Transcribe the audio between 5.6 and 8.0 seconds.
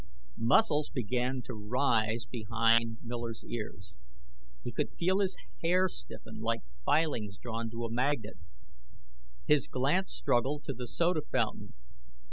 hair stiffen like filings drawn to a